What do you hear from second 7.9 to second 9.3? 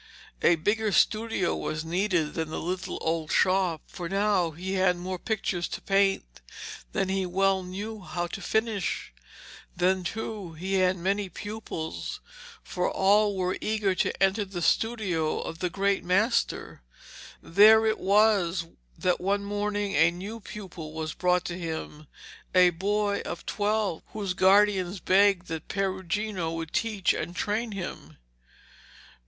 how to finish.